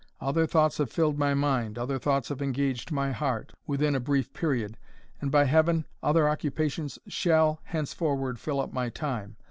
[0.19, 4.33] Other thoughts have filled my mind, other thoughts have engaged my heart, within a brief
[4.33, 4.75] period
[5.21, 9.35] and by Heaven, other occupations shall henceforward fill up my time.